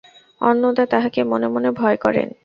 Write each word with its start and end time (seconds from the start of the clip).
অন্নদা 0.41 0.85
তাহাকে 0.85 1.23
মনে 1.23 1.47
মনে 1.47 1.69
ভয় 1.71 1.97
করেন। 1.97 2.27